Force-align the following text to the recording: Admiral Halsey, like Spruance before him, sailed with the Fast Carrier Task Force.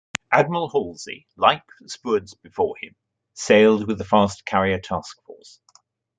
Admiral 0.31 0.67
Halsey, 0.67 1.27
like 1.37 1.61
Spruance 1.85 2.33
before 2.41 2.73
him, 2.81 2.95
sailed 3.35 3.85
with 3.85 3.99
the 3.99 4.03
Fast 4.03 4.45
Carrier 4.47 4.79
Task 4.79 5.21
Force. 5.27 5.59